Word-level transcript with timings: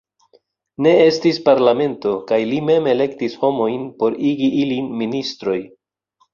Ne 0.85 0.93
estis 1.01 1.39
parlamento 1.49 2.15
kaj 2.33 2.41
li 2.53 2.63
mem 2.71 2.91
elektis 2.95 3.37
homojn 3.45 3.87
por 4.03 4.19
igi 4.33 4.51
ilin 4.65 4.91
ministroj. 5.05 5.63